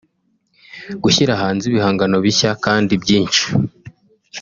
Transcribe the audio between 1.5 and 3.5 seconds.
ibihangano bishya kandi byinshi